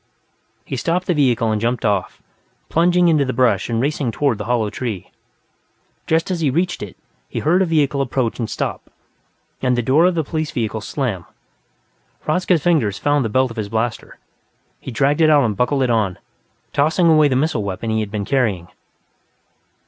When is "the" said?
1.05-1.13, 3.23-3.33, 4.39-4.45, 9.77-9.83, 10.15-10.23, 13.23-13.29, 17.27-17.35